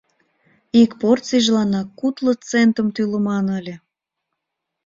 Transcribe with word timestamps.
Ик 0.81 0.91
порцийжыланак 1.01 1.87
кудло 1.99 2.33
центым 2.49 2.87
тӱлыман 2.95 3.45
ыле! 3.59 3.75